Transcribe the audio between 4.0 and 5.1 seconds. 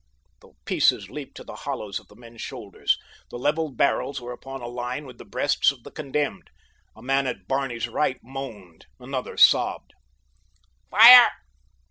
were upon a line